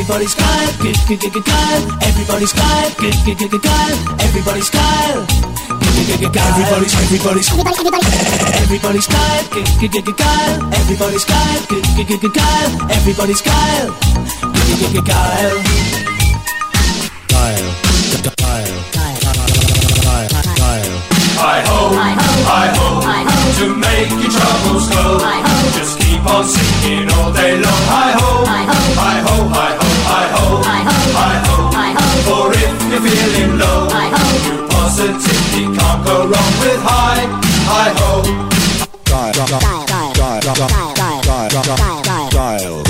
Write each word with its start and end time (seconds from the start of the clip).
Everybody's 0.00 0.34
Kyle, 0.34 0.72
good, 0.80 0.96
good, 1.06 1.20
good, 1.20 1.32
good, 1.32 1.44
Kyle. 1.44 1.98
Everybody's 2.00 2.52
Kyle, 2.54 2.90
good, 2.96 3.14
good, 3.26 3.36
good, 3.36 3.50
good, 3.50 3.62
Kyle. 3.62 3.98
Everybody's 4.24 4.70
Kyle. 4.70 5.26
Everybody's, 6.10 6.94
everybody's, 6.96 7.52
everybody's 8.56 9.06
Kyle, 9.06 9.44
good, 9.52 9.68
good, 9.80 9.92
good, 9.92 10.04
good, 10.06 10.16
Kyle. 10.16 10.72
Everybody's 10.72 11.24
Kyle, 11.26 11.60
good, 11.68 11.84
good, 11.94 12.08
good, 12.08 12.20
good, 12.22 12.32
Kyle. 12.32 12.90
Everybody's 12.90 13.42
Kyle, 13.42 13.90
good, 14.40 14.80
good, 14.80 14.82
good, 14.92 14.92
good. 14.92 15.04
Kyle, 15.04 15.62
Kyle, 17.28 17.69
I 21.40 21.60
hope, 21.64 21.96
I 21.96 22.66
hope, 22.76 23.04
to 23.58 23.66
make 23.74 24.10
your 24.10 24.30
troubles 24.30 24.86
go. 24.92 25.18
Just 25.72 25.98
keep 25.98 26.20
on 26.26 26.44
singing 26.44 27.08
all 27.16 27.32
day 27.32 27.56
long. 27.56 27.84
I 27.88 28.12
hope, 28.20 28.46
I 28.46 28.64
hope, 28.68 28.96
I 29.00 29.18
hope, 29.24 29.50
I 29.50 30.26
hope, 30.36 30.66
I 31.16 31.38
hope. 31.48 31.72
For 32.28 32.52
if 32.52 32.76
you're 32.92 33.00
feeling 33.00 33.58
low, 33.58 33.88
you 34.44 34.68
positively 34.68 35.64
can't 35.76 36.04
go 36.04 36.28
wrong 36.28 36.52
with 36.60 36.80
high, 36.84 37.24
I 37.72 37.88
hope. 38.00 38.26
Dial, 39.04 39.32
dial, 39.32 39.48
dial, 39.48 39.86
dial, 39.86 40.40
dial, 40.40 40.68
dial, 41.00 41.22
dial, 41.22 42.02
dial, 42.04 42.30
dial. 42.30 42.89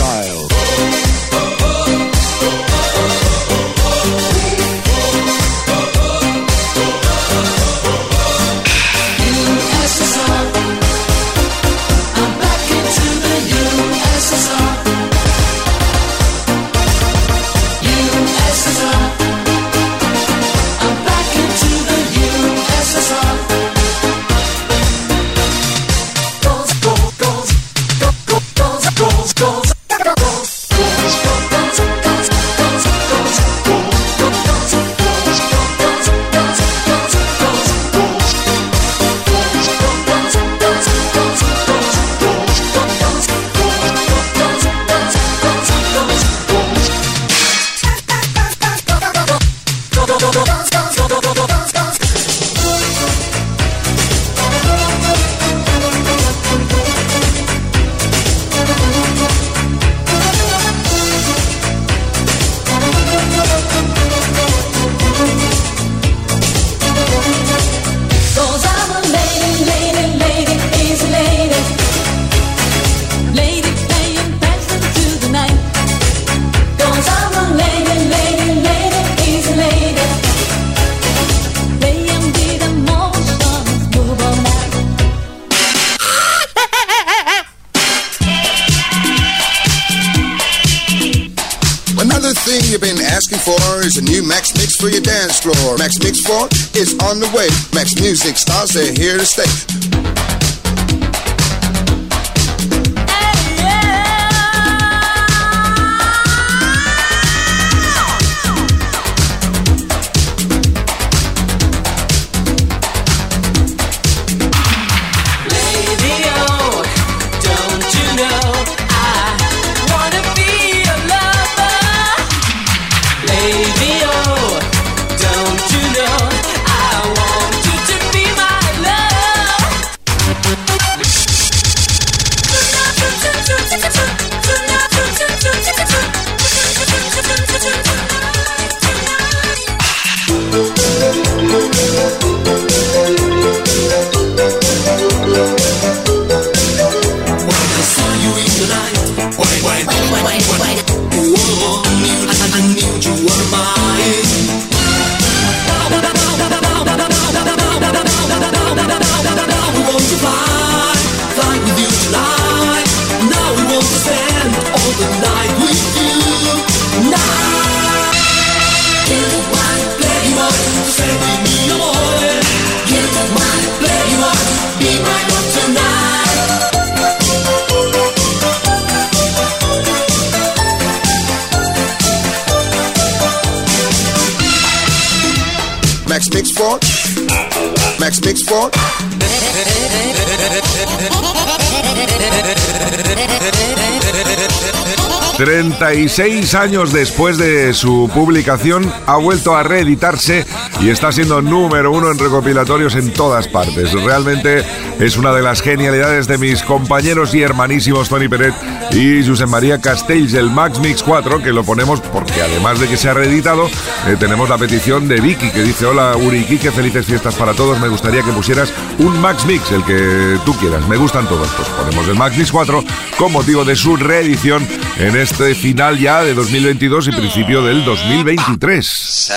36 196.20 196.54
años 196.54 196.92
después 196.92 197.38
de 197.38 197.72
su 197.72 198.10
publicación, 198.12 198.92
ha 199.06 199.16
vuelto 199.16 199.56
a 199.56 199.62
reeditarse 199.62 200.44
y 200.80 200.88
está 200.88 201.12
siendo 201.12 201.42
número 201.42 201.92
uno 201.92 202.10
en 202.10 202.18
recopilatorios 202.18 202.94
en 202.94 203.12
todas 203.12 203.48
partes. 203.48 203.92
Realmente 203.92 204.64
es 204.98 205.16
una 205.16 205.32
de 205.32 205.42
las 205.42 205.60
genialidades 205.60 206.26
de 206.26 206.38
mis 206.38 206.62
compañeros 206.62 207.34
y 207.34 207.42
hermanísimos 207.42 208.08
Tony 208.08 208.28
Peret 208.28 208.54
y 208.92 209.26
José 209.26 209.46
María 209.46 209.80
Castells, 209.80 210.34
el 210.34 210.50
Max 210.50 210.78
Mix 210.78 211.02
4, 211.02 211.42
que 211.42 211.52
lo 211.52 211.64
ponemos 211.64 212.00
porque 212.00 212.40
además 212.40 212.80
de 212.80 212.88
que 212.88 212.96
se 212.96 213.08
ha 213.08 213.14
reeditado, 213.14 213.66
eh, 214.06 214.16
tenemos 214.18 214.48
la 214.48 214.58
petición 214.58 215.06
de 215.06 215.20
Vicky 215.20 215.50
que 215.50 215.62
dice: 215.62 215.86
Hola 215.86 216.16
Uri 216.16 216.44
que 216.58 216.72
felices 216.72 217.06
fiestas 217.06 217.34
para 217.34 217.54
todos. 217.54 217.78
Me 217.78 217.88
gustaría 217.88 218.22
que 218.22 218.32
pusieras 218.32 218.72
un 218.98 219.20
Max 219.20 219.44
Mix, 219.46 219.70
el 219.72 219.84
que 219.84 220.38
tú 220.44 220.54
quieras. 220.58 220.86
Me 220.88 220.96
gustan 220.96 221.28
todos. 221.28 221.48
Pues 221.56 221.68
ponemos 221.68 222.08
el 222.08 222.14
Max 222.14 222.36
Mix 222.36 222.50
4 222.50 222.84
con 223.18 223.32
motivo 223.32 223.64
de 223.64 223.76
su 223.76 223.96
reedición 223.96 224.66
en 224.98 225.16
este 225.16 225.54
final 225.54 225.98
ya 225.98 226.22
de 226.22 226.34
2022 226.34 227.08
y 227.08 227.12
principio 227.12 227.62
del 227.62 227.84
2023. 227.84 229.30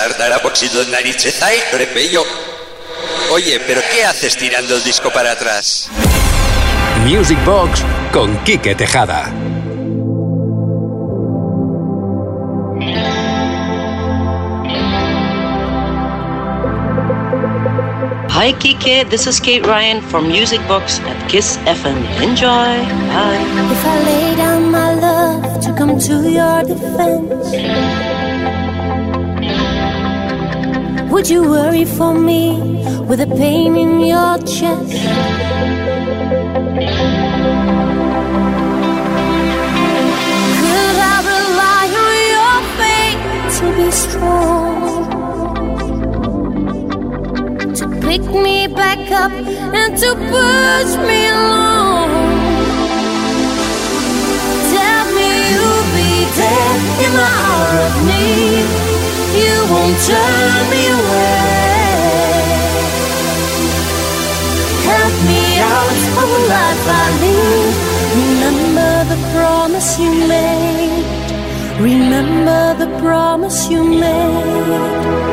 Sardara 1.33 1.33
pochito 1.33 1.39
naricheta 1.39 1.53
y 1.53 1.77
repello. 1.77 2.23
Oye, 3.31 3.59
pero 3.65 3.81
¿qué 3.91 4.05
haces 4.05 4.37
tirando 4.37 4.75
el 4.75 4.83
disco 4.83 5.09
para 5.11 5.31
atrás? 5.31 5.89
Music 7.05 7.43
Box 7.45 7.83
con 8.11 8.37
Quique 8.43 8.75
Tejada. 8.75 9.31
Hi, 18.29 18.51
Kike. 18.53 19.09
This 19.09 19.27
is 19.27 19.39
Kate 19.39 19.65
Ryan 19.65 20.01
from 20.01 20.27
Music 20.27 20.59
Box 20.67 20.99
at 21.01 21.29
Kiss 21.29 21.57
FM. 21.65 22.03
Enjoy. 22.21 22.49
Bye. 22.49 23.39
If 23.71 23.85
I 23.85 24.03
lay 24.03 24.35
down 24.35 24.71
my 24.71 24.93
love 24.95 25.61
to 25.61 25.73
come 25.77 25.99
to 25.99 26.29
your 26.29 26.63
defense, 26.63 28.12
would 31.13 31.29
you 31.29 31.43
worry 31.47 31.85
for 31.85 32.11
me 32.11 32.57
with 33.07 33.21
a 33.21 33.27
pain 33.27 33.77
in 33.77 33.99
your 33.99 34.35
chest? 34.39 34.93
Could 40.59 40.97
I 41.11 41.17
rely 41.33 41.85
on 42.03 42.15
your 42.35 42.57
faith 42.79 43.21
to 43.57 43.65
be 43.77 43.87
strong? 43.91 44.75
To 47.75 47.85
pick 48.07 48.23
me 48.45 48.65
back 48.65 49.11
up 49.11 49.31
and 49.79 49.95
to 50.01 50.09
push 50.33 50.91
me 51.07 51.19
along. 51.27 52.09
Tell 54.73 55.05
me 55.17 55.29
you'll 55.51 55.87
be 55.93 56.11
there 56.39 56.77
in 57.05 57.11
the 57.21 57.27
hour 57.45 57.69
of 57.85 57.93
need. 58.07 58.92
You 59.41 59.55
won't 59.71 59.97
turn 60.05 60.69
me 60.73 60.83
away. 60.97 61.53
Help 64.89 65.15
me 65.29 65.43
out 65.59 65.93
life 66.53 66.85
I 67.01 67.05
lead. 67.21 67.73
Remember 68.21 68.93
the 69.11 69.19
promise 69.33 69.99
you 69.99 70.11
made. 70.27 71.05
Remember 71.79 72.75
the 72.77 72.89
promise 72.99 73.69
you 73.69 73.83
made. 73.83 75.23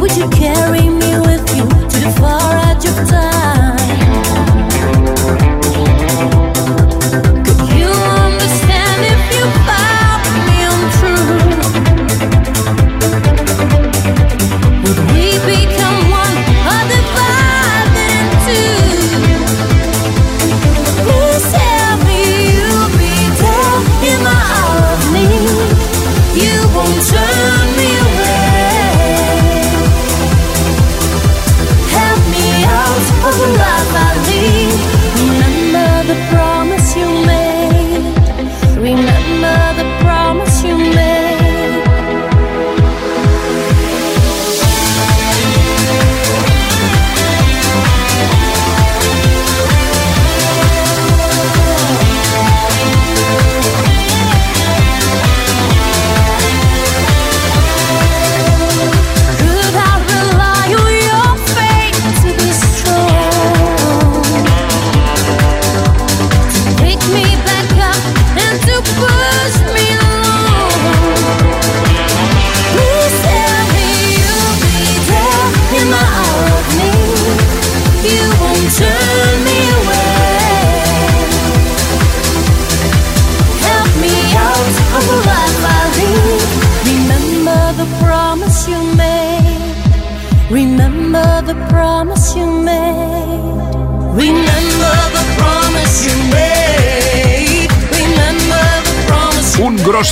Would 0.00 0.16
you 0.16 0.28
carry 0.30 0.53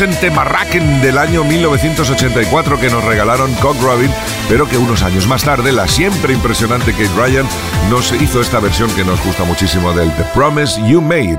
Grossen 0.02 0.21
Temarraken 0.21 1.00
del 1.00 1.16
año 1.16 1.44
1984 1.44 2.80
que 2.80 2.90
nos 2.90 3.04
regalaron 3.04 3.54
Cock 3.54 3.80
Robin, 3.80 4.11
pero 4.49 4.68
que 4.68 4.76
unos 4.76 5.04
años 5.04 5.28
más 5.28 5.44
tarde 5.44 5.71
la 5.71 5.87
siempre 5.87 6.32
impresionante 6.32 6.90
Kate 6.90 7.09
Ryan 7.16 7.47
nos 7.88 8.11
hizo 8.11 8.40
esta 8.40 8.59
versión 8.59 8.90
que 8.97 9.04
nos 9.04 9.25
gusta 9.25 9.44
muchísimo 9.44 9.92
del 9.92 10.11
The 10.16 10.25
Promise 10.35 10.80
You 10.88 11.00
Made. 11.00 11.38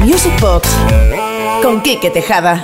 Music 0.00 0.38
Box 0.40 0.68
con 1.62 1.80
Quique 1.80 2.10
Tejada. 2.10 2.62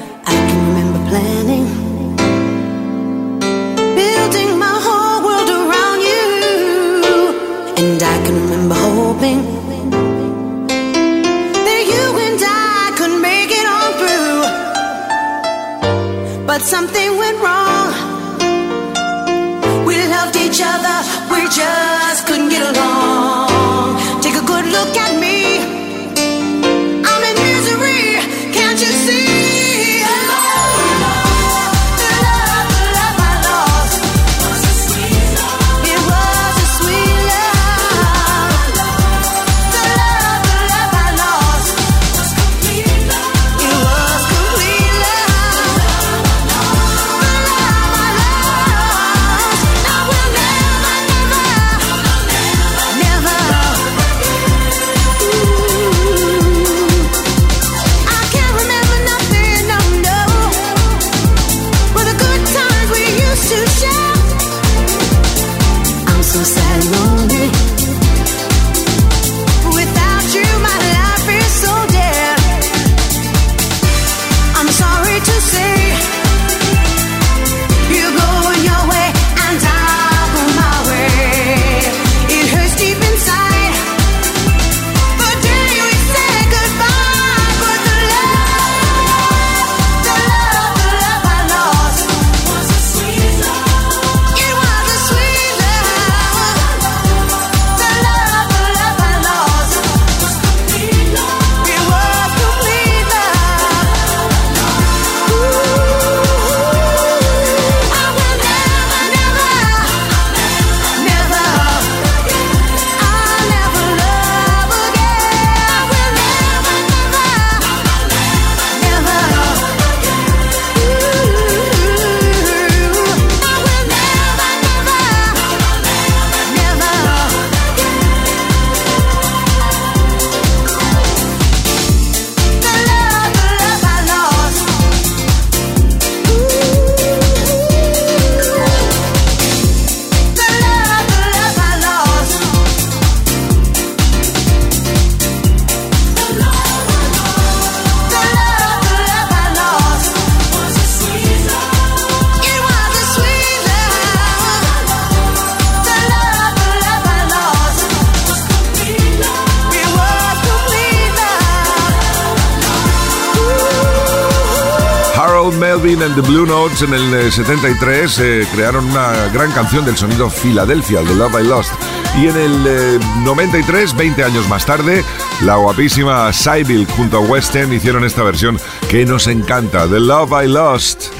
And 166.02 166.14
the 166.14 166.22
Blue 166.22 166.46
Notes 166.46 166.82
en 166.82 166.94
el 166.94 167.12
eh, 167.12 167.30
73 167.32 168.18
eh, 168.20 168.46
crearon 168.54 168.84
una 168.84 169.28
gran 169.32 169.50
canción 169.52 169.84
del 169.84 169.96
sonido 169.96 170.30
Filadelfia, 170.30 171.02
de 171.02 171.14
Love 171.14 171.40
I 171.40 171.44
Lost. 171.44 171.72
Y 172.16 172.28
en 172.28 172.36
el 172.36 172.66
eh, 172.66 172.98
93, 173.24 173.96
20 173.96 174.22
años 174.22 174.48
más 174.48 174.64
tarde, 174.64 175.02
la 175.42 175.56
guapísima 175.56 176.32
Sybil 176.32 176.86
junto 176.96 177.18
a 177.18 177.20
West 177.20 177.56
hicieron 177.56 178.04
esta 178.04 178.22
versión 178.22 178.60
que 178.88 179.04
nos 179.06 179.26
encanta, 179.26 179.88
The 179.88 179.98
Love 179.98 180.44
I 180.44 180.46
Lost. 180.46 181.12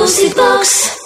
Music 0.00 0.34
Box. 0.34 0.99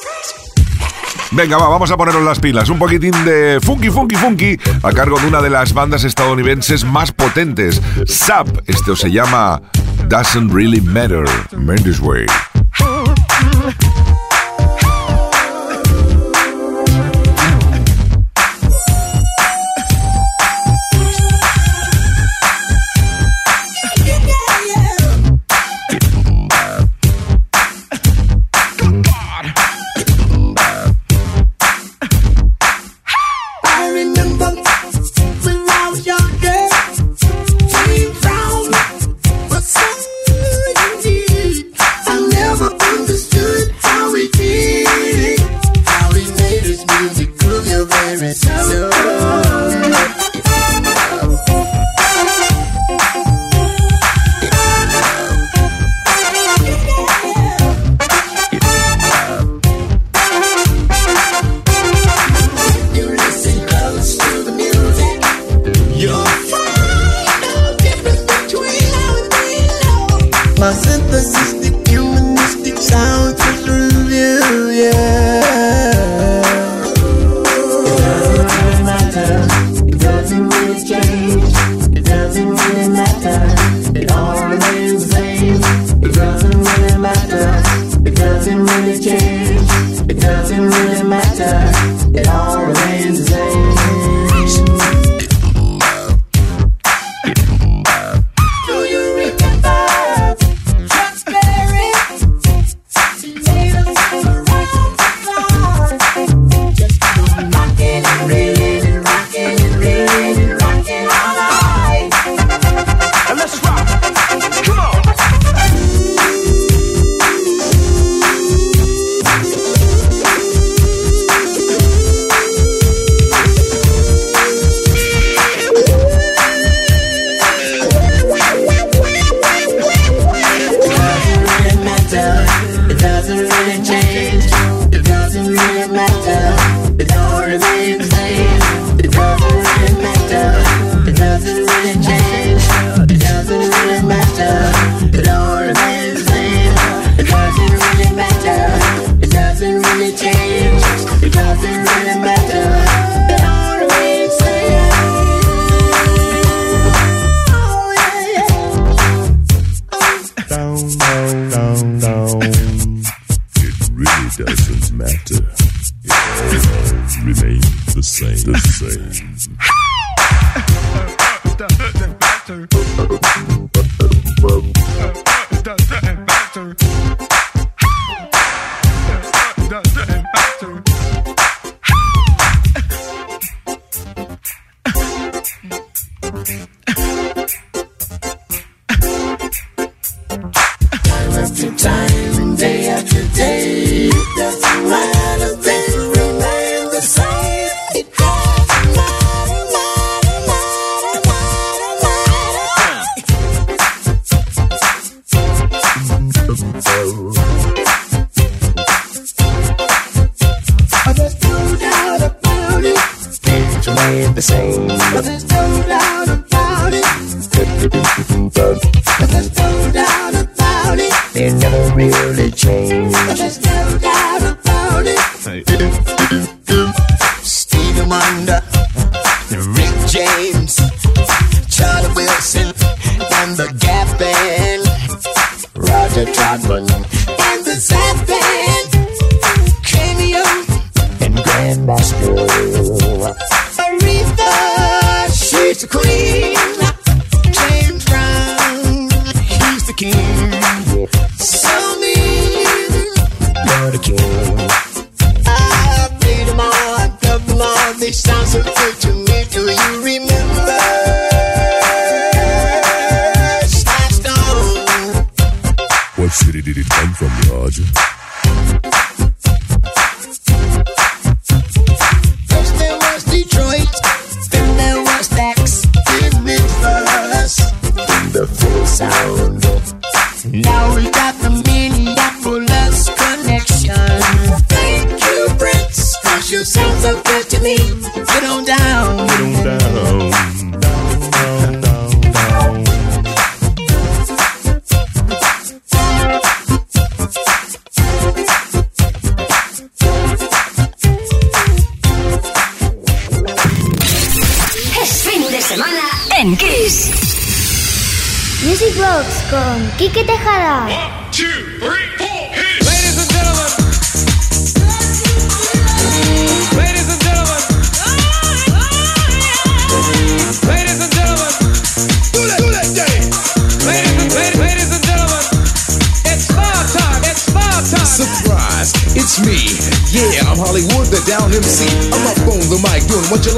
Venga, 1.34 1.56
va, 1.58 1.68
vamos 1.68 1.90
a 1.90 1.96
poneros 1.96 2.22
las 2.22 2.38
pilas. 2.38 2.68
Un 2.68 2.78
poquitín 2.78 3.12
de 3.24 3.58
funky, 3.60 3.90
funky, 3.90 4.14
funky 4.14 4.56
a 4.84 4.92
cargo 4.92 5.18
de 5.18 5.26
una 5.26 5.42
de 5.42 5.50
las 5.50 5.74
bandas 5.74 6.04
estadounidenses 6.04 6.84
más 6.84 7.10
potentes, 7.10 7.82
SAP. 8.06 8.48
Esto 8.68 8.94
se 8.94 9.10
llama 9.10 9.60
Doesn't 10.08 10.52
Really 10.52 10.80
Matter, 10.80 11.24
Mendes 11.56 11.98
Way. 11.98 12.26
So. 48.32 48.83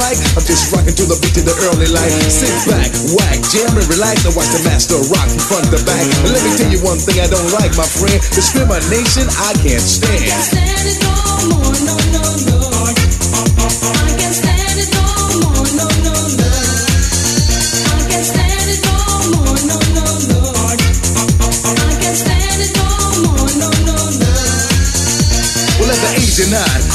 I'm 0.07 0.47
just 0.47 0.71
rocking 0.71 0.95
to 0.95 1.05
the 1.11 1.19
beat 1.19 1.35
of 1.35 1.51
the 1.51 1.57
early 1.67 1.91
light. 1.91 2.15
Sit 2.31 2.71
back, 2.71 2.95
whack, 3.19 3.43
jam 3.51 3.75
and 3.75 3.89
relax 3.91 4.23
and 4.23 4.39
watch 4.39 4.47
the 4.55 4.63
master 4.63 5.03
rock 5.11 5.27
from 5.27 5.43
front 5.51 5.67
to 5.75 5.83
back. 5.83 6.07
And 6.23 6.31
let 6.31 6.47
me 6.47 6.55
tell 6.55 6.71
you 6.71 6.79
one 6.87 7.03
thing 7.03 7.19
I 7.19 7.27
don't 7.27 7.51
like, 7.59 7.75
my 7.75 7.91
friend. 7.91 8.23
Discrimination, 8.31 9.27
I 9.35 9.51
can't 9.59 9.83
stand. 9.83 11.26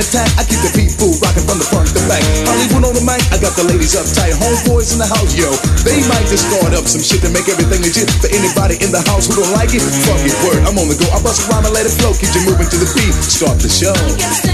Attack. 0.00 0.30
I 0.40 0.42
keep 0.46 0.60
the 0.64 0.72
people 0.74 1.12
rocking 1.22 1.44
from 1.46 1.58
the 1.60 1.66
front 1.68 1.90
to 1.92 2.02
back. 2.10 2.22
Hollywood 2.46 2.84
on 2.88 2.94
the 2.94 3.04
mic, 3.04 3.20
I 3.30 3.38
got 3.38 3.54
the 3.54 3.66
ladies 3.66 3.94
uptight. 3.94 4.34
Homeboys 4.38 4.94
in 4.94 4.98
the 4.98 5.08
house, 5.08 5.34
yo. 5.36 5.50
They 5.82 6.00
might 6.08 6.26
just 6.26 6.48
start 6.50 6.72
up 6.74 6.86
some 6.88 7.02
shit 7.04 7.22
to 7.22 7.30
make 7.30 7.46
everything 7.46 7.82
legit. 7.84 8.10
For 8.18 8.30
anybody 8.32 8.80
in 8.80 8.90
the 8.90 9.02
house 9.10 9.28
who 9.28 9.38
don't 9.38 9.52
like 9.54 9.74
it, 9.74 9.82
fuck 10.06 10.22
it, 10.24 10.34
word. 10.46 10.62
I'm 10.66 10.78
on 10.78 10.88
the 10.88 10.96
go. 10.98 11.06
I 11.12 11.20
bust 11.22 11.44
a 11.44 11.52
rhyme 11.52 11.66
and 11.66 11.74
let 11.74 11.86
it 11.86 11.94
flow. 11.94 12.14
Keep 12.16 12.32
you 12.34 12.42
moving 12.48 12.68
to 12.70 12.78
the 12.78 12.88
beat. 12.96 13.14
Start 13.18 13.58
the 13.60 13.70
show. 13.70 14.53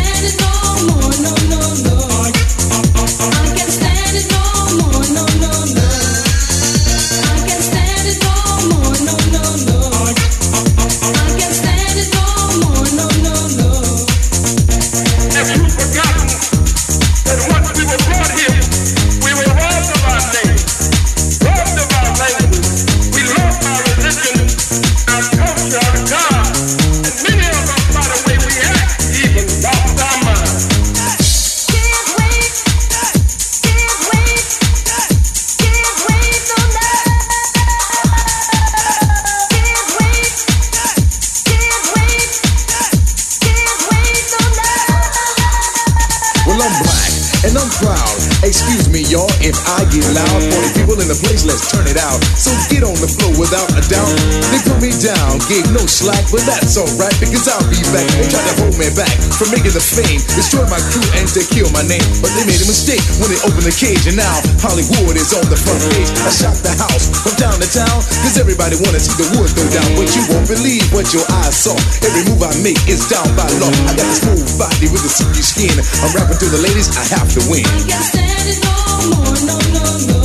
Alright 56.81 57.15
because 57.21 57.45
I'll 57.47 57.61
be 57.69 57.81
back. 57.93 58.09
They 58.17 58.29
tried 58.29 58.47
to 58.49 58.55
hold 58.65 58.77
me 58.81 58.89
back 58.97 59.13
from 59.37 59.53
making 59.53 59.77
the 59.77 59.85
fame, 59.85 60.21
destroy 60.37 60.65
my 60.73 60.81
crew 60.93 61.05
and 61.21 61.29
to 61.37 61.45
kill 61.45 61.69
my 61.77 61.85
name. 61.85 62.05
But 62.25 62.33
they 62.37 62.45
made 62.49 62.61
a 62.61 62.69
mistake 62.69 63.05
when 63.21 63.29
they 63.29 63.41
opened 63.45 63.69
the 63.69 63.75
cage, 63.75 64.09
and 64.09 64.17
now 64.17 64.41
Hollywood 64.61 65.17
is 65.17 65.33
on 65.37 65.45
the 65.53 65.59
front 65.61 65.81
page. 65.93 66.11
I 66.25 66.31
shot 66.33 66.57
the 66.65 66.73
house 66.73 67.13
from 67.21 67.37
town 67.37 67.57
to 67.61 67.69
town 67.69 67.99
because 68.21 68.41
everybody 68.41 68.81
wanna 68.81 69.01
see 69.01 69.17
the 69.21 69.29
wood 69.37 69.53
go 69.53 69.65
down. 69.69 69.89
But 69.97 70.09
you 70.17 70.23
won't 70.33 70.49
believe 70.49 70.85
what 70.97 71.13
your 71.13 71.25
eyes 71.45 71.57
saw. 71.57 71.77
Every 72.01 72.25
move 72.33 72.41
I 72.41 72.53
make 72.65 72.81
is 72.89 73.05
down 73.09 73.29
by 73.37 73.49
law. 73.61 73.73
I 73.89 73.93
got 73.97 74.09
this 74.09 74.25
smooth 74.25 74.49
body 74.57 74.89
with 74.89 75.05
a 75.05 75.13
silky 75.13 75.45
skin. 75.45 75.77
I'm 76.01 76.11
rapping 76.17 76.41
to 76.41 76.49
the 76.49 76.61
ladies, 76.65 76.89
I 76.97 77.05
have 77.13 77.29
to 77.37 77.41
win. 77.51 77.69
Fue 79.31 79.47
la 79.47 80.20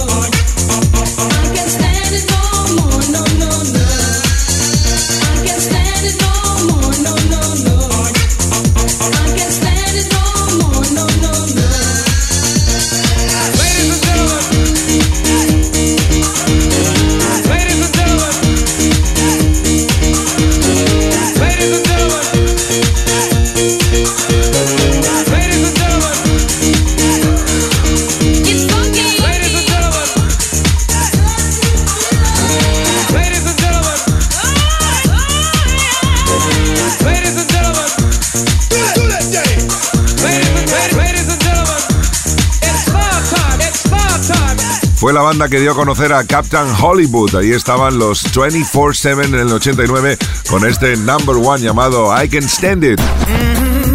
banda 45.37 45.49
que 45.49 45.59
dio 45.59 45.73
a 45.73 45.75
conocer 45.75 46.13
a 46.13 46.23
Captain 46.23 46.67
Hollywood. 46.81 47.35
Ahí 47.35 47.51
estaban 47.51 47.97
los 47.97 48.23
24-7 48.33 49.25
en 49.25 49.35
el 49.35 49.51
89 49.51 50.17
con 50.49 50.65
este 50.65 50.95
number 50.95 51.35
one 51.35 51.61
llamado 51.61 52.13
I 52.15 52.29
Can 52.29 52.43
Stand 52.43 52.83
It. 52.85 53.01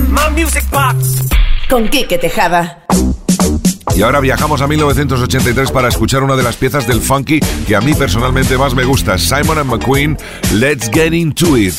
My 0.09 0.43
Music 0.43 0.65
Box. 0.71 1.23
Con 1.71 1.89
Quique 1.89 2.19
Tejada. 2.19 2.85
Y 3.97 4.03
ahora 4.03 4.21
viajamos 4.21 4.61
a 4.61 4.67
1983 4.67 5.71
para 5.71 5.89
escuchar 5.89 6.23
una 6.23 6.37
de 6.37 6.43
las 6.43 6.57
piezas 6.57 6.87
del 6.87 7.01
funky 7.01 7.41
que 7.67 7.75
a 7.75 7.81
mí 7.81 7.95
personalmente 7.95 8.59
más 8.59 8.75
me 8.75 8.85
gusta, 8.85 9.17
Simon 9.17 9.59
and 9.59 9.71
McQueen, 9.71 10.19
Let's 10.53 10.91
Get 10.93 11.13
Into 11.15 11.57
It. 11.57 11.75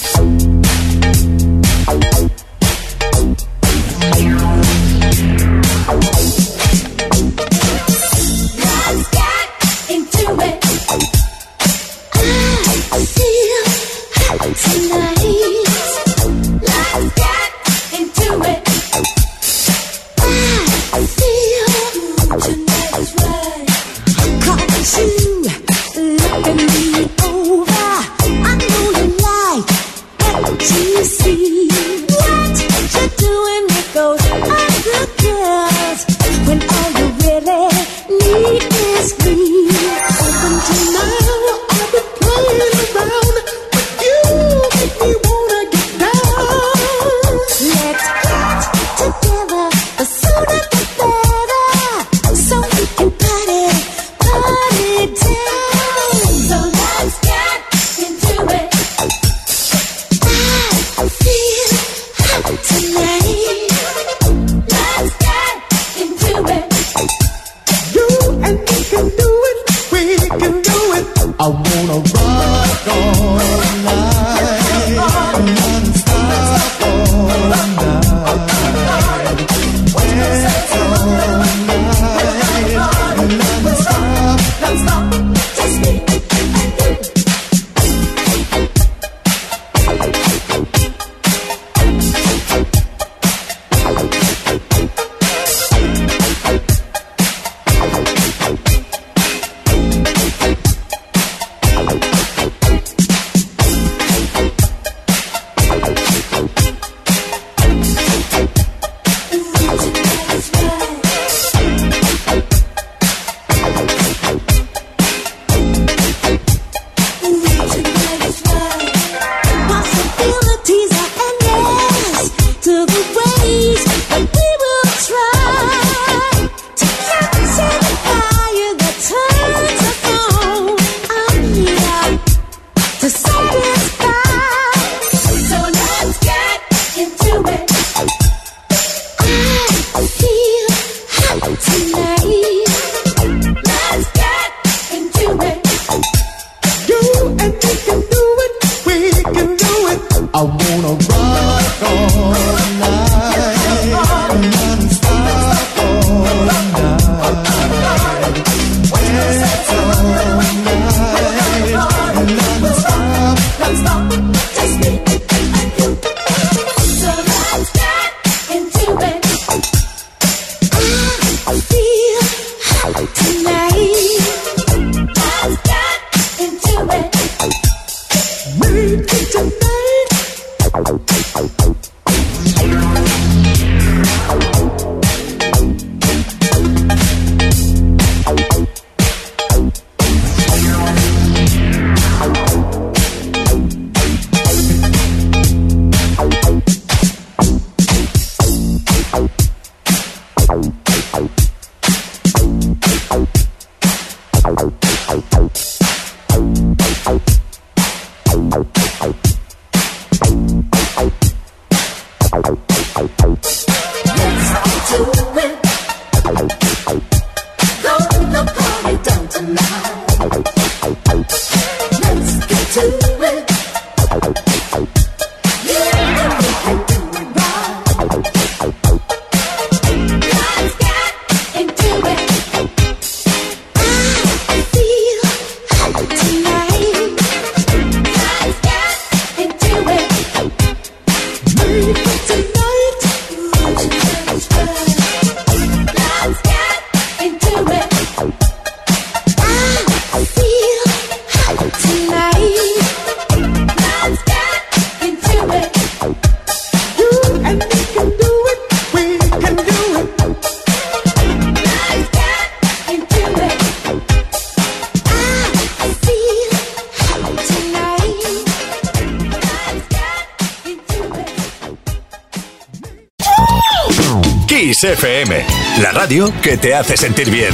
XFM, 274.81 275.45
la 275.83 275.91
radio 275.91 276.33
que 276.41 276.57
te 276.57 276.73
hace 276.73 276.97
sentir 276.97 277.29
bien. 277.29 277.53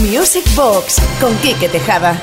Music 0.00 0.42
Box 0.56 0.96
con 1.20 1.32
Quique 1.36 1.68
Tejada. 1.68 2.20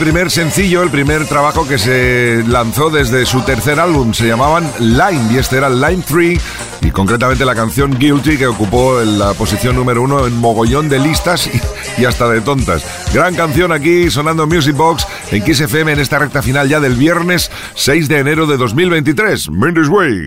primer 0.00 0.30
sencillo, 0.30 0.82
el 0.82 0.88
primer 0.88 1.26
trabajo 1.26 1.68
que 1.68 1.78
se 1.78 2.42
lanzó 2.46 2.88
desde 2.88 3.26
su 3.26 3.42
tercer 3.42 3.78
álbum. 3.78 4.14
Se 4.14 4.26
llamaban 4.26 4.66
Line 4.78 5.34
y 5.34 5.36
este 5.36 5.58
era 5.58 5.68
Line 5.68 6.02
3 6.06 6.40
y 6.80 6.90
concretamente 6.90 7.44
la 7.44 7.54
canción 7.54 7.98
Guilty 7.98 8.38
que 8.38 8.46
ocupó 8.46 8.98
la 9.02 9.34
posición 9.34 9.76
número 9.76 10.02
uno 10.02 10.26
en 10.26 10.34
mogollón 10.38 10.88
de 10.88 10.98
listas 10.98 11.48
y, 11.48 12.00
y 12.00 12.06
hasta 12.06 12.28
de 12.28 12.40
tontas. 12.40 12.82
Gran 13.12 13.34
canción 13.34 13.72
aquí 13.72 14.10
sonando 14.10 14.46
Music 14.46 14.74
Box 14.74 15.06
en 15.32 15.44
Kiss 15.44 15.60
FM 15.60 15.92
en 15.92 16.00
esta 16.00 16.18
recta 16.18 16.40
final 16.40 16.66
ya 16.66 16.80
del 16.80 16.94
viernes 16.94 17.50
6 17.74 18.08
de 18.08 18.18
enero 18.18 18.46
de 18.46 18.56
2023. 18.56 19.50
Mendes 19.50 19.88
Way. 19.88 20.24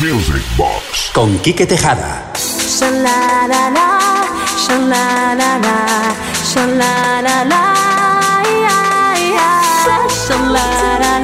Music 0.00 0.44
Box 0.56 1.10
con 1.12 1.36
Quique 1.40 1.66
Tejada. 1.66 2.32
Shalala, 2.36 3.98
shalala. 4.56 6.27
Sha 6.50 6.64
la 6.64 7.20
la 7.26 7.44
la, 7.44 7.62
yeah. 9.34 10.08
Sha 10.08 10.36
la 10.54 10.66
la. 11.02 11.17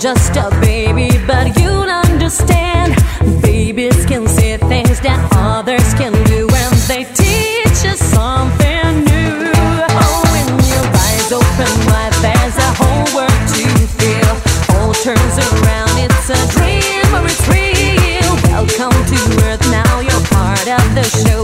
just 0.00 0.34
a 0.34 0.48
baby, 0.62 1.10
but 1.26 1.60
you'll 1.60 1.90
understand. 1.90 2.96
Babies 3.42 4.06
can 4.06 4.26
see 4.26 4.56
things 4.56 4.98
that 5.00 5.20
others 5.32 5.92
can 5.94 6.12
do, 6.24 6.48
and 6.48 6.74
they 6.88 7.04
teach 7.12 7.84
us 7.84 8.00
something 8.00 9.04
new. 9.04 9.52
Oh, 9.92 10.24
when 10.32 10.48
your 10.72 10.86
eyes 11.04 11.30
open 11.32 11.72
wide, 11.92 12.16
there's 12.24 12.56
a 12.56 12.70
whole 12.80 13.08
world 13.12 13.44
to 13.52 13.68
feel. 14.00 14.34
All 14.80 14.94
turns 14.94 15.36
around, 15.36 15.92
it's 16.00 16.30
a 16.32 16.40
dream 16.56 17.04
or 17.12 17.26
it's 17.28 17.44
real. 17.52 18.32
Welcome 18.48 18.96
to 19.04 19.20
Earth, 19.44 19.64
now 19.70 20.00
you're 20.00 20.26
part 20.32 20.66
of 20.66 20.94
the 20.94 21.04
show. 21.04 21.39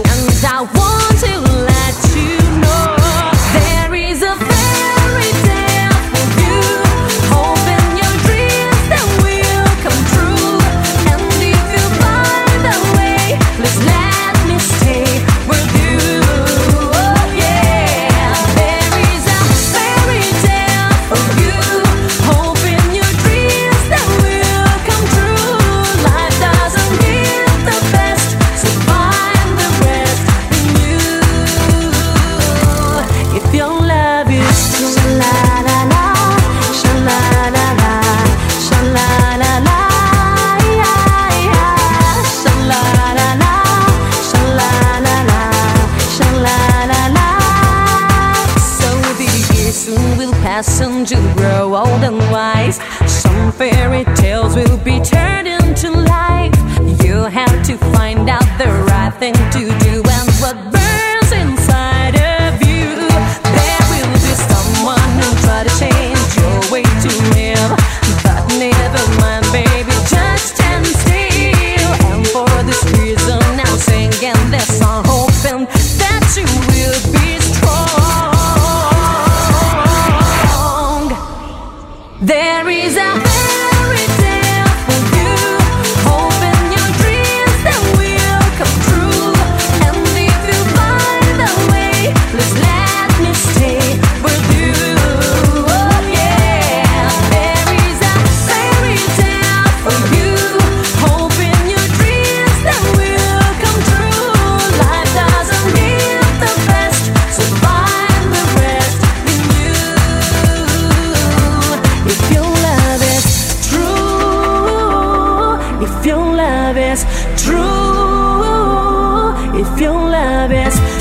if 119.59 119.81
your 119.81 119.95
love 119.95 120.53
is 120.53 120.96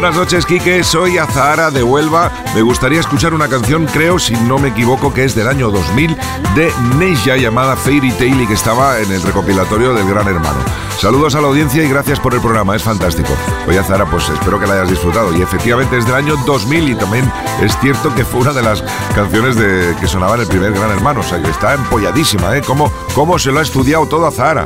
Buenas 0.00 0.16
noches, 0.16 0.46
Quique. 0.46 0.82
Soy 0.82 1.18
Azahara 1.18 1.70
de 1.70 1.82
Huelva. 1.82 2.32
Me 2.54 2.62
gustaría 2.62 3.00
escuchar 3.00 3.34
una 3.34 3.48
canción, 3.48 3.84
creo, 3.84 4.18
si 4.18 4.32
no 4.32 4.58
me 4.58 4.68
equivoco, 4.68 5.12
que 5.12 5.24
es 5.24 5.34
del 5.34 5.46
año 5.46 5.70
2000 5.70 6.16
de 6.54 6.72
Neisha 6.96 7.36
llamada 7.36 7.76
Fairy 7.76 8.10
Tail 8.12 8.40
y 8.40 8.46
que 8.46 8.54
estaba 8.54 8.98
en 8.98 9.12
el 9.12 9.20
recopilatorio 9.20 9.92
del 9.92 10.08
Gran 10.08 10.26
Hermano. 10.26 10.58
Saludos 10.98 11.34
a 11.34 11.42
la 11.42 11.48
audiencia 11.48 11.84
y 11.84 11.88
gracias 11.90 12.18
por 12.18 12.32
el 12.32 12.40
programa, 12.40 12.74
es 12.74 12.82
fantástico. 12.82 13.28
Oye, 13.68 13.78
Azahara, 13.78 14.06
pues 14.06 14.26
espero 14.30 14.58
que 14.58 14.66
la 14.66 14.72
hayas 14.72 14.88
disfrutado. 14.88 15.36
Y 15.36 15.42
efectivamente 15.42 15.98
es 15.98 16.06
del 16.06 16.14
año 16.14 16.34
2000 16.46 16.88
y 16.88 16.94
también 16.94 17.30
es 17.60 17.78
cierto 17.80 18.14
que 18.14 18.24
fue 18.24 18.40
una 18.40 18.54
de 18.54 18.62
las 18.62 18.82
canciones 19.14 19.56
de, 19.56 19.94
que 20.00 20.08
sonaba 20.08 20.36
en 20.36 20.40
el 20.40 20.46
primer 20.46 20.72
Gran 20.72 20.92
Hermano. 20.92 21.20
O 21.20 21.24
sea, 21.24 21.42
que 21.42 21.50
está 21.50 21.74
empolladísima, 21.74 22.56
¿eh? 22.56 22.62
¿Cómo, 22.66 22.90
cómo 23.14 23.38
se 23.38 23.52
lo 23.52 23.58
ha 23.58 23.62
estudiado 23.62 24.06
todo 24.06 24.26
Azahara? 24.26 24.64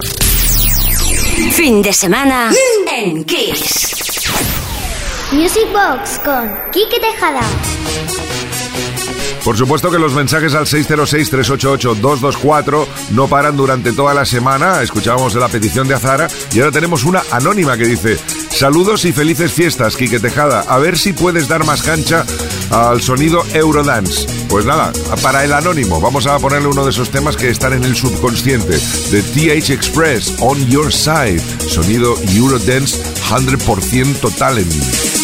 Fin 1.51 1.83
de 1.83 1.93
semana 1.93 2.53
en 2.87 3.25
Kiss. 3.25 3.95
Music 5.35 5.67
Box 5.73 6.21
con 6.25 6.49
Quique 6.71 7.01
Tejada. 7.01 7.41
Por 9.45 9.59
supuesto 9.59 9.91
que 9.91 9.99
los 9.99 10.15
mensajes 10.15 10.55
al 10.55 10.67
606-388-224 10.67 12.87
no 13.11 13.27
paran 13.27 13.57
durante 13.57 13.93
toda 13.93 14.15
la 14.15 14.25
semana. 14.25 14.81
Escuchábamos 14.81 15.35
la 15.35 15.49
petición 15.49 15.89
de 15.89 15.95
Azara 15.95 16.29
y 16.53 16.61
ahora 16.61 16.71
tenemos 16.71 17.03
una 17.03 17.25
anónima 17.33 17.77
que 17.77 17.85
dice: 17.85 18.17
Saludos 18.49 19.05
y 19.05 19.13
felices 19.13 19.53
fiestas, 19.53 19.97
Quique 19.97 20.21
Tejada. 20.21 20.61
A 20.69 20.79
ver 20.79 20.97
si 20.97 21.13
puedes 21.13 21.49
dar 21.49 21.65
más 21.65 21.83
cancha 21.83 22.25
al 22.71 23.03
sonido 23.03 23.43
Eurodance. 23.53 24.29
Pues 24.49 24.65
nada, 24.65 24.93
para 25.21 25.45
el 25.45 25.53
anónimo, 25.53 26.01
vamos 26.01 26.29
a 26.29 26.39
ponerle 26.39 26.69
uno 26.69 26.85
de 26.85 26.91
esos 26.91 27.11
temas 27.11 27.37
que 27.37 27.51
están 27.51 27.73
en 27.73 27.83
el 27.83 27.97
subconsciente 27.97 28.79
de 29.11 29.23
TH 29.23 29.71
Express, 29.71 30.37
On 30.39 30.65
Your 30.69 30.93
Side. 30.93 31.41
Sonido 31.69 32.15
Eurodance 32.35 33.03
100% 33.29 34.33
talent. 34.37 35.24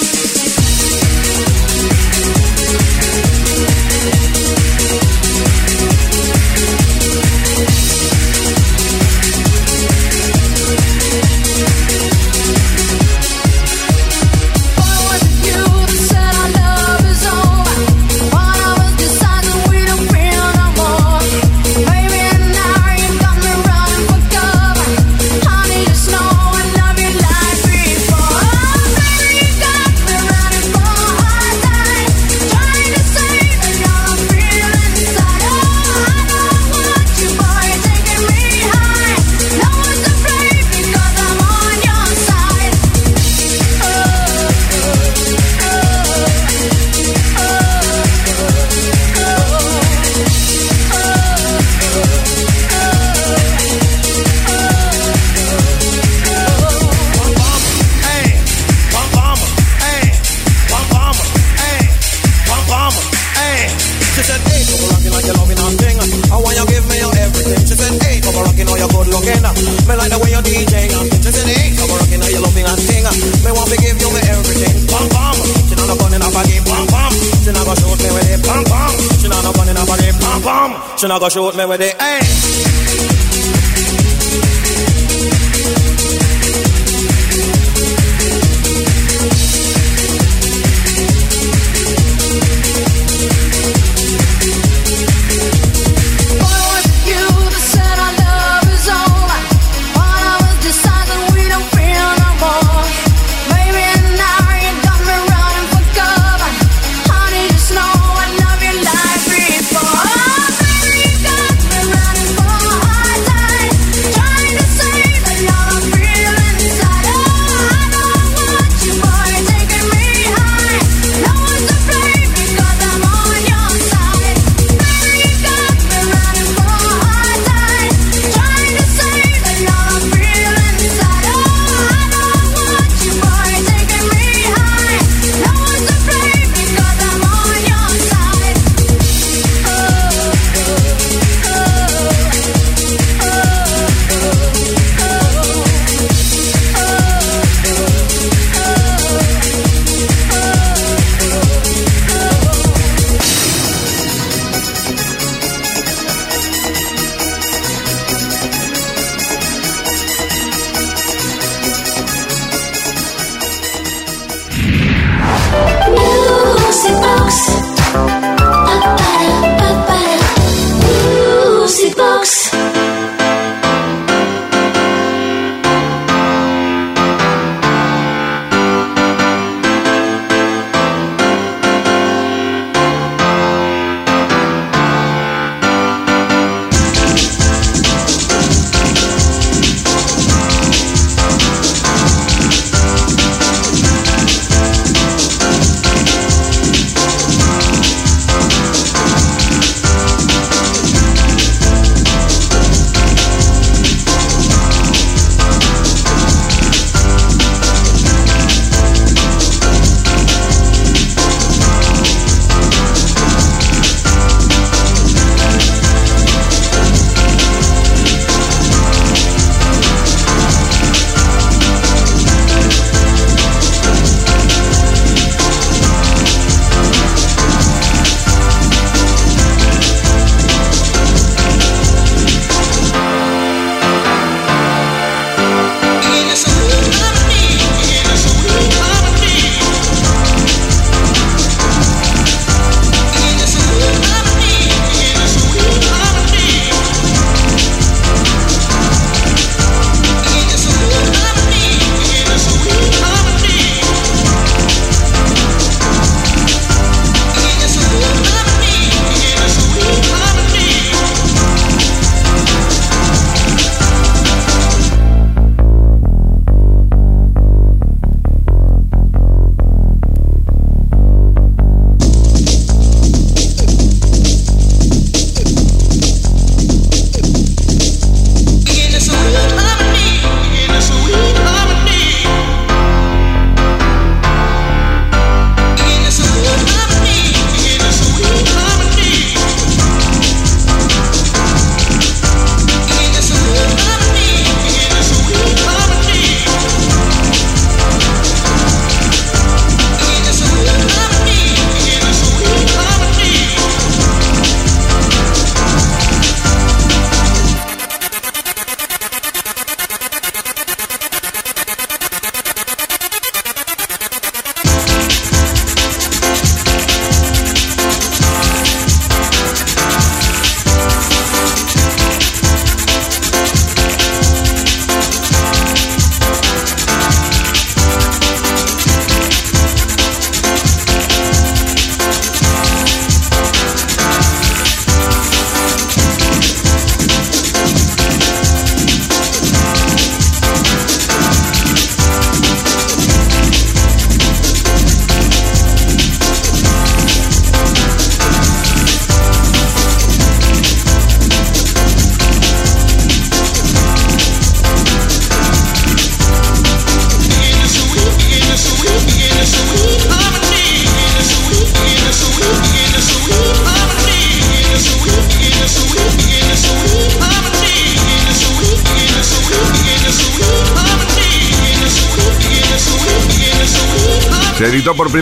Shoot 81.30 81.54
me 81.54 81.64
with 81.64 81.80
it. 81.80 81.99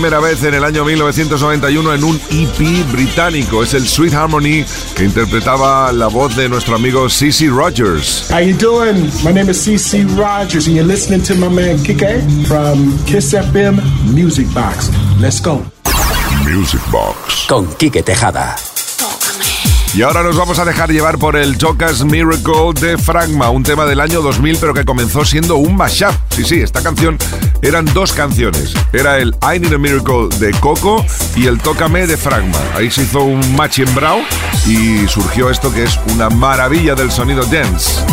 primera 0.08 0.26
vez 0.26 0.42
en 0.42 0.54
el 0.54 0.64
año 0.64 0.86
1991 0.86 1.92
en 1.92 2.02
un 2.02 2.18
EP 2.30 2.90
británico. 2.90 3.62
Es 3.62 3.74
el 3.74 3.86
Sweet 3.86 4.14
Harmony 4.14 4.64
que 4.96 5.04
interpretaba 5.04 5.92
la 5.92 6.06
voz 6.06 6.34
de 6.34 6.48
nuestro 6.48 6.76
amigo 6.76 7.10
CC 7.10 7.48
Rogers. 7.50 8.26
How 8.30 8.40
you 8.40 8.56
doing? 8.56 9.10
My 9.22 9.34
name 9.34 9.50
is 9.50 9.62
CC 9.62 10.06
Rogers 10.16 10.66
and 10.66 10.76
you're 10.76 10.86
listening 10.86 11.22
to 11.24 11.34
my 11.34 11.50
man 11.50 11.76
Kike 11.84 12.22
from 12.46 12.96
Kiss 13.04 13.34
FM 13.34 13.82
Music 14.14 14.46
Box. 14.54 14.90
Let's 15.20 15.42
go. 15.42 15.60
Music 16.42 16.80
Box 16.90 17.44
con 17.46 17.66
Kike 17.76 18.02
Tejada. 18.02 18.56
Y 19.94 20.02
ahora 20.02 20.22
nos 20.22 20.36
vamos 20.36 20.58
a 20.58 20.64
dejar 20.64 20.90
llevar 20.90 21.18
por 21.18 21.36
el 21.36 21.58
Joker's 21.60 22.04
Miracle 22.04 22.72
de 22.80 22.96
Fragma, 22.96 23.50
un 23.50 23.62
tema 23.62 23.84
del 23.84 24.00
año 24.00 24.22
2000 24.22 24.56
pero 24.58 24.72
que 24.72 24.86
comenzó 24.86 25.26
siendo 25.26 25.56
un 25.56 25.76
mashup. 25.76 26.14
Sí, 26.38 26.44
sí, 26.44 26.60
esta 26.60 26.80
canción 26.84 27.18
eran 27.62 27.84
dos 27.86 28.12
canciones. 28.12 28.72
Era 28.92 29.18
el 29.18 29.34
I 29.42 29.58
Need 29.58 29.72
a 29.72 29.78
Miracle 29.78 30.28
de 30.38 30.52
Coco 30.60 31.04
y 31.34 31.46
el 31.46 31.58
Tócame 31.58 32.06
de 32.06 32.16
Fragma. 32.16 32.60
Ahí 32.76 32.92
se 32.92 33.02
hizo 33.02 33.24
un 33.24 33.56
match 33.56 33.80
en 33.80 33.92
Brau 33.92 34.20
y 34.64 35.08
surgió 35.08 35.50
esto 35.50 35.74
que 35.74 35.82
es 35.82 35.98
una 36.14 36.30
maravilla 36.30 36.94
del 36.94 37.10
sonido 37.10 37.42
dance. 37.46 38.04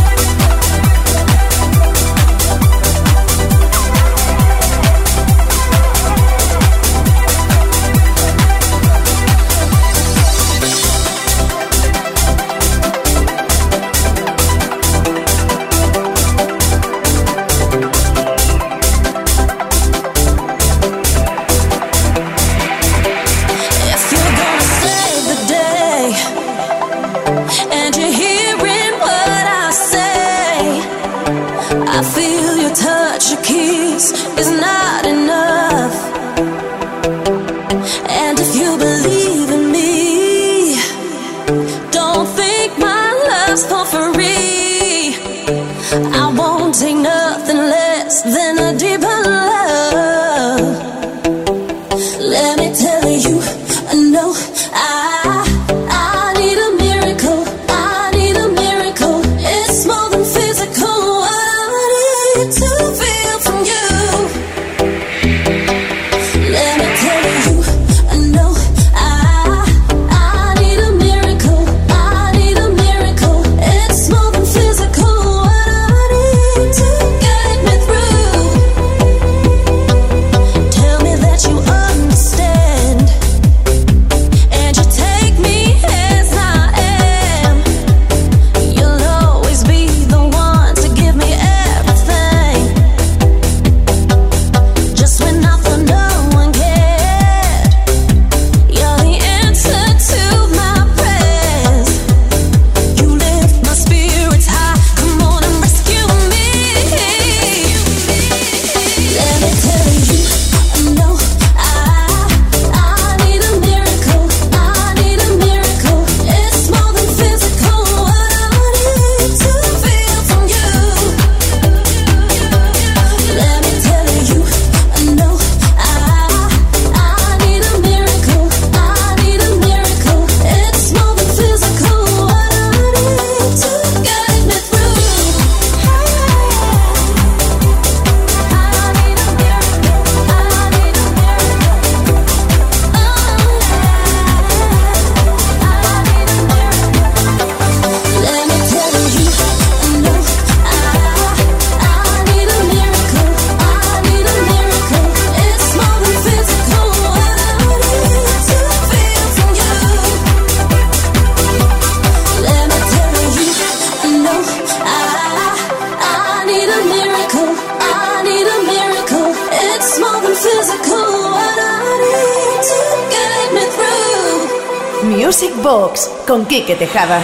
Enrique 176.67 176.87
Tejada. 176.87 177.21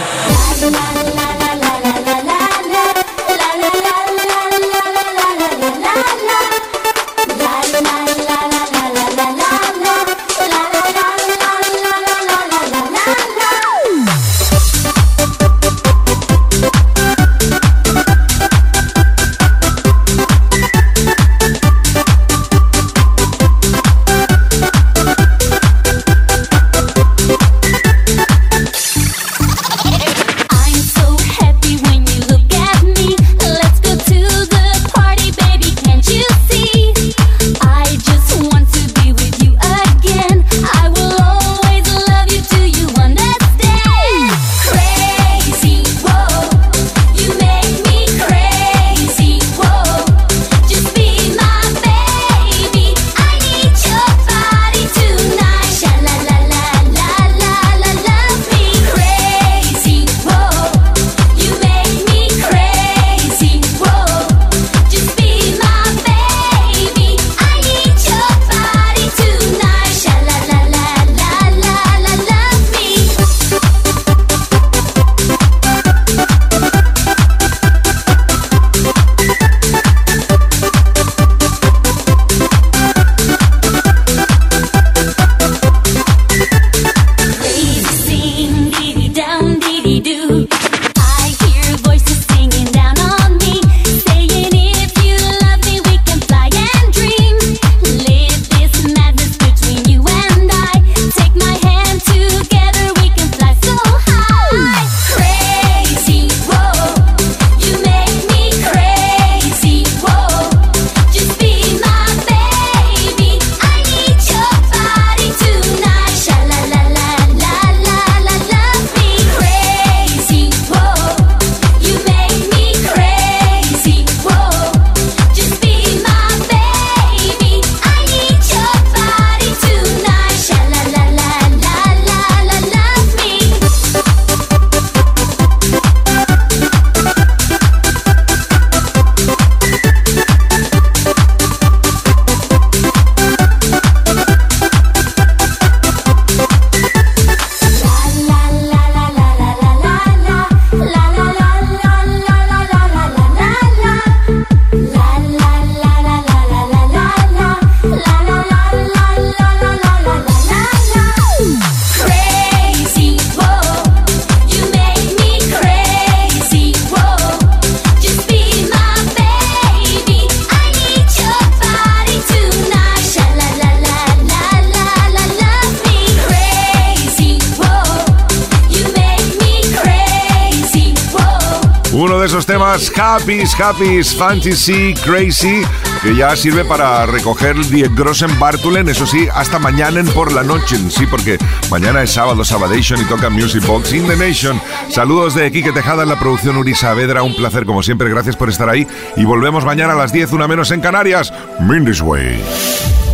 Temas 183.02 183.22
Happy, 183.22 183.42
Happy, 183.58 184.02
Fantasy, 184.04 184.94
Crazy, 184.94 185.62
que 186.02 186.14
ya 186.14 186.36
sirve 186.36 186.64
para 186.64 187.04
recoger 187.04 187.56
Die 187.56 187.88
Grossen 187.88 188.38
Bartulen, 188.38 188.88
eso 188.88 189.06
sí, 189.06 189.26
hasta 189.34 189.58
mañana 189.58 190.00
en 190.00 190.06
por 190.06 190.32
la 190.32 190.44
noche, 190.44 190.76
sí, 190.88 191.06
porque 191.06 191.36
mañana 191.70 192.02
es 192.02 192.12
sábado, 192.12 192.44
Sabadation 192.44 193.00
y 193.00 193.04
toca 193.04 193.28
Music 193.28 193.66
Box 193.66 193.92
in 193.92 194.06
the 194.06 194.16
Nation. 194.16 194.60
Saludos 194.88 195.34
de 195.34 195.50
Quique 195.50 195.72
Tejada 195.72 196.04
en 196.04 196.10
la 196.10 196.18
producción 196.18 196.56
Uri 196.56 196.74
Saavedra, 196.74 197.22
un 197.22 197.34
placer 197.34 197.66
como 197.66 197.82
siempre, 197.82 198.08
gracias 198.08 198.36
por 198.36 198.48
estar 198.48 198.68
ahí 198.68 198.86
y 199.16 199.24
volvemos 199.24 199.64
mañana 199.64 199.94
a 199.94 199.96
las 199.96 200.12
10, 200.12 200.32
una 200.32 200.46
menos 200.46 200.70
en 200.70 200.80
Canarias, 200.80 201.32
Mindy's 201.60 202.00
Way. 202.00 203.11